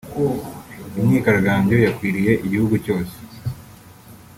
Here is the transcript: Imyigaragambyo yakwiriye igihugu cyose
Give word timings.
Imyigaragambyo 0.99 1.75
yakwiriye 1.85 2.33
igihugu 2.45 2.75
cyose 2.85 3.15